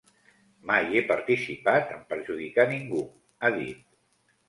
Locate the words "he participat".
0.93-1.93